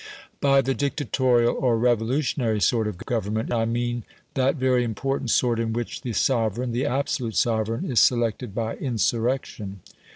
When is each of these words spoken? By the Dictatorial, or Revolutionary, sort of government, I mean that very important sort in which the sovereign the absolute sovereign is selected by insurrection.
By 0.39 0.61
the 0.63 0.73
Dictatorial, 0.73 1.55
or 1.59 1.77
Revolutionary, 1.77 2.59
sort 2.59 2.87
of 2.87 2.97
government, 2.97 3.53
I 3.53 3.65
mean 3.65 4.01
that 4.33 4.55
very 4.55 4.83
important 4.83 5.29
sort 5.29 5.59
in 5.59 5.73
which 5.73 6.01
the 6.01 6.13
sovereign 6.13 6.71
the 6.71 6.87
absolute 6.87 7.35
sovereign 7.35 7.85
is 7.85 7.99
selected 7.99 8.55
by 8.55 8.77
insurrection. 8.77 9.81